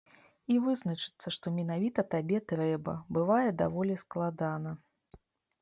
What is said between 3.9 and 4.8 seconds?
складана.